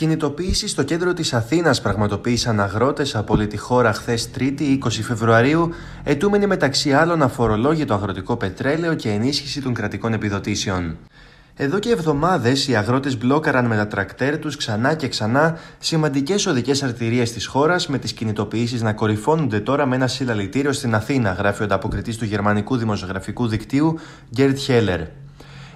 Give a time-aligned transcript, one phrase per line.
[0.00, 5.70] Κινητοποίηση στο κέντρο της Αθήνας πραγματοποίησαν αγρότες από όλη τη χώρα χθες 3η 20 Φεβρουαρίου,
[6.04, 10.96] ετούμενοι μεταξύ άλλων αφορολόγητο αγροτικό πετρέλαιο και ενίσχυση των κρατικών επιδοτήσεων.
[11.56, 16.82] Εδώ και εβδομάδες οι αγρότες μπλόκαραν με τα τρακτέρ τους ξανά και ξανά σημαντικές οδικές
[16.82, 21.62] αρτηρίες της χώρας, με τις κινητοποιήσεις να κορυφώνονται τώρα με ένα συλλαλητήριο στην Αθήνα, γράφει
[21.62, 23.98] ο ανταποκριτής του γερμανικού δημοσιογραφικού δικτύου
[24.34, 25.00] Γκέρτ Χέλερ.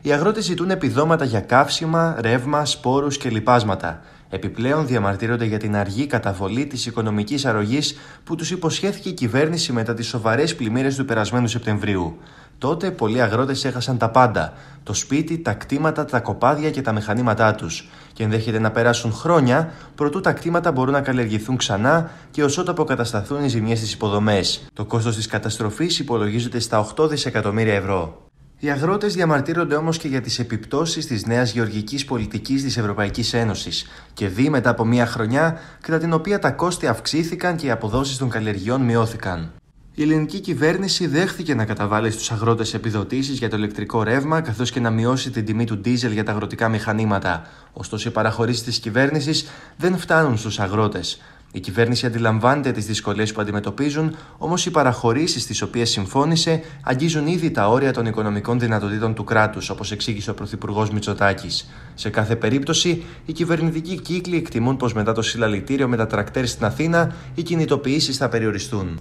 [0.07, 4.00] Οι αγρότε ζητούν επιδόματα για καύσιμα, ρεύμα, σπόρους και λοιπάσματα.
[4.29, 9.95] Επιπλέον διαμαρτύρονται για την αργή καταβολή της οικονομικής αρρωγής που τους υποσχέθηκε η κυβέρνηση μετά
[9.95, 12.18] τις σοβαρές πλημμύρες του περασμένου Σεπτεμβρίου.
[12.59, 17.54] Τότε πολλοί αγρότες έχασαν τα πάντα: το σπίτι, τα κτήματα, τα κοπάδια και τα μηχανήματά
[17.54, 17.89] τους.
[18.12, 22.71] Και ενδέχεται να περάσουν χρόνια προτού τα κτήματα μπορούν να καλλιεργηθούν ξανά και ως ότου
[22.71, 24.67] αποκατασταθούν οι ζημιές στις υποδομές.
[24.73, 28.25] Το κόστος της καταστροφής υπολογίζεται στα 8 δισεκατομμύρια ευρώ.
[28.58, 33.86] Οι αγρότες διαμαρτύρονται όμως και για τις επιπτώσεις της νέας γεωργικής πολιτικής της Ευρωπαϊκής Ένωσης
[34.14, 38.17] και δει μετά από μία χρονιά κατά την οποία τα κόστη αυξήθηκαν και οι αποδόσεις
[38.17, 39.53] των καλλιεργειών μειώθηκαν.
[39.97, 44.81] Η ελληνική κυβέρνηση δέχθηκε να καταβάλει στους αγρότες επιδοτήσεις για το ηλεκτρικό ρεύμα, καθώς και
[44.81, 47.47] να μειώσει την τιμή του ντίζελ για τα αγροτικά μηχανήματα.
[47.73, 51.23] Ωστόσο, οι παραχωρήσεις της κυβέρνησης δεν φτάνουν στους αγρότες.
[51.57, 57.51] Η κυβέρνηση αντιλαμβάνεται τις δυσκολίες που αντιμετωπίζουν, όμως οι παραχωρήσεις τις οποίες συμφώνησε αγγίζουν ήδη
[57.51, 61.69] τα όρια των οικονομικών δυνατοτήτων του κράτους, όπως εξήγησε ο Πρωθυπουργός Μητσοτάκης.
[61.95, 66.65] Σε κάθε περίπτωση, οι κυβερνητικοί κύκλοι εκτιμούν πως μετά το συλλαλητήριο με τα τρακτέρ στην
[66.65, 69.01] Αθήνα, οι κινητοποιήσεις θα περιοριστούν.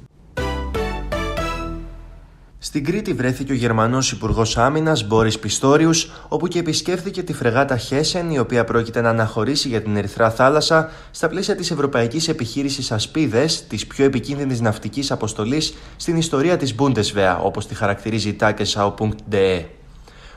[2.66, 8.30] Στην Κρήτη βρέθηκε ο Γερμανός Υπουργός Άμυνας Μπόρις Πιστόριους, όπου και επισκέφθηκε τη φρεγάτα Χέσεν,
[8.30, 13.68] η οποία πρόκειται να αναχωρήσει για την Ερυθρά Θάλασσα στα πλαίσια της Ευρωπαϊκής Επιχείρησης Ασπίδες,
[13.68, 19.64] της πιο επικίνδυνης ναυτικής αποστολής στην ιστορία της Bundeswehr, όπως τη χαρακτηρίζει η Tagesschau.de.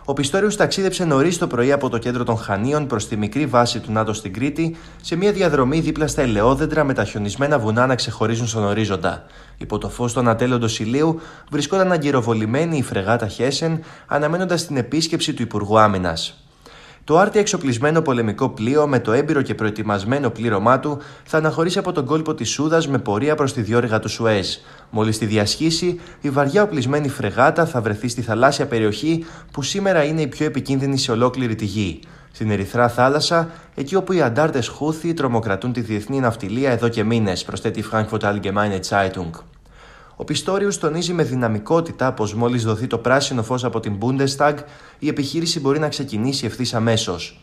[0.09, 3.81] Ο Πιστόριος ταξίδεψε νωρίς το πρωί από το κέντρο των Χανίων προς τη μικρή βάση
[3.81, 7.95] του ΝΑΤΟ στην Κρήτη, σε μια διαδρομή δίπλα στα ελαιόδεντρα με τα χιονισμένα βουνά να
[7.95, 9.27] ξεχωρίζουν στον ορίζοντα.
[9.57, 15.43] Υπό το φως του ανατέλλοντο ηλίου βρισκόταν αγκυροβολημένη η φρεγάτα Χέσεν, αναμένοντας την επίσκεψη του
[15.43, 16.46] Υπουργού Άμυνας.
[17.07, 21.93] Το άρτια εξοπλισμένο πολεμικό πλοίο με το έμπειρο και προετοιμασμένο πλήρωμά του θα αναχωρήσει από
[21.93, 24.57] τον κόλπο της Σούδας με πορεία προς τη διόρυγα του Σουέζ.
[24.91, 30.21] Μόλις τη διασχίσει, η βαριά οπλισμένη φρεγάτα θα βρεθεί στη θαλάσσια περιοχή που σήμερα είναι
[30.21, 32.01] η πιο επικίνδυνη σε ολόκληρη τη γη.
[32.33, 37.45] Στην Ερυθρά θάλασσα, εκεί όπου οι αντάρτες Χούθη τρομοκρατούν τη διεθνή ναυτιλία εδώ και μήνες,
[37.45, 39.31] προσθέτει η Frankfurt Allgemeine Zeitung.
[40.17, 44.55] Ο Πιστόριου τονίζει με δυναμικότητα πως μόλις δοθεί το πράσινο φως από την Bundestag,
[44.99, 47.41] η επιχείρηση μπορεί να ξεκινήσει ευθύς αμέσως.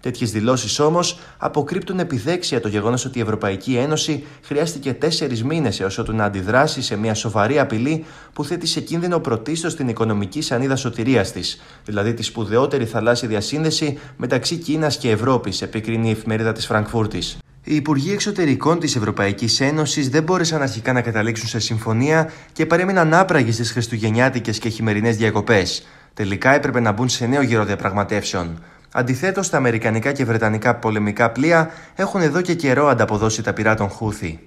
[0.00, 5.98] Τέτοιες δηλώσεις όμως αποκρύπτουν επιδέξια το γεγονός ότι η Ευρωπαϊκή Ένωση χρειάστηκε τέσσερις μήνες έως
[5.98, 10.76] ότου να αντιδράσει σε μια σοβαρή απειλή που θέτει σε κίνδυνο πρωτίστως την οικονομική σανίδα
[10.76, 16.66] σωτηρίας της, δηλαδή τη σπουδαιότερη θαλάσσια διασύνδεση μεταξύ Κίνας και Ευρώπης, επικρίνει η εφημερίδα της
[16.66, 17.38] Φραγκφούρτης.
[17.66, 23.14] Οι Υπουργοί Εξωτερικών της Ευρωπαϊκής Ένωσης δεν μπόρεσαν αρχικά να καταλήξουν σε συμφωνία και παρέμειναν
[23.14, 25.86] άπραγοι στις Χριστουγεννιάτικες και χειμερινές διακοπές.
[26.14, 28.62] Τελικά έπρεπε να μπουν σε νέο γύρο διαπραγματεύσεων.
[28.92, 33.88] Αντιθέτως, τα αμερικανικά και βρετανικά πολεμικά πλοία έχουν εδώ και καιρό ανταποδώσει τα πυρά των
[33.88, 34.40] Χούθη.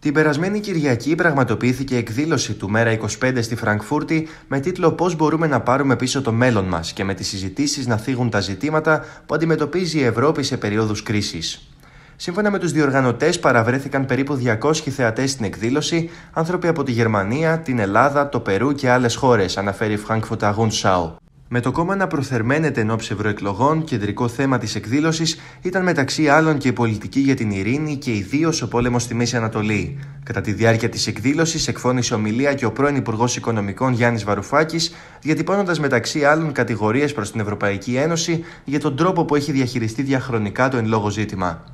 [0.00, 5.60] Την περασμένη Κυριακή πραγματοποιήθηκε εκδήλωση του Μέρα 25 στη Φραγκφούρτη με τίτλο Πώς μπορούμε να
[5.60, 9.98] πάρουμε πίσω το μέλλον μας και με τις συζητήσεις να θίγουν τα ζητήματα που αντιμετωπίζει
[9.98, 11.68] η Ευρώπη σε περίοδους κρίσης.
[12.16, 17.78] Σύμφωνα με τους διοργανωτές, παραβρέθηκαν περίπου 200 θεατές στην εκδήλωση, άνθρωποι από τη Γερμανία, την
[17.78, 21.19] Ελλάδα, το Περού και άλλες χώρες, αναφέρει η Frankfurt Agenschau.
[21.52, 26.58] Με το κόμμα να προθερμαίνεται εν ώψη ευρωεκλογών, κεντρικό θέμα της εκδήλωσης ήταν μεταξύ άλλων
[26.58, 29.98] και η πολιτική για την ειρήνη και ιδίως ο πόλεμος στη Μέση Ανατολή.
[30.22, 35.80] Κατά τη διάρκεια της εκδήλωσης, εκφώνησε ομιλία και ο πρώην Υπουργός Οικονομικών Γιάννης Βαρουφάκης, διατυπώνοντας
[35.80, 40.76] μεταξύ άλλων κατηγορίες προς την Ευρωπαϊκή Ένωση για τον τρόπο που έχει διαχειριστεί διαχρονικά το
[40.76, 41.64] εν λόγω ζήτημα.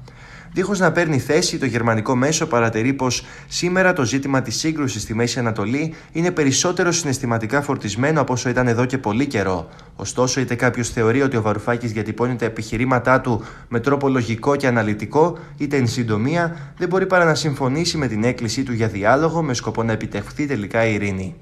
[0.52, 5.14] Δίχως να παίρνει θέση, το γερμανικό μέσο παρατηρεί πως σήμερα το ζήτημα της σύγκρουσης στη
[5.14, 9.68] Μέση Ανατολή είναι περισσότερο συναισθηματικά φορτισμένο από όσο ήταν εδώ και πολύ καιρό.
[9.96, 14.66] Ωστόσο, είτε κάποιος θεωρεί ότι ο Βαρουφάκης διατυπώνει τα επιχειρήματά του με τρόπο λογικό και
[14.66, 19.42] αναλυτικό, είτε εν συντομία δεν μπορεί παρά να συμφωνήσει με την έκκλησή του για διάλογο
[19.42, 21.34] με σκοπό να επιτευχθεί τελικά η ειρήνη.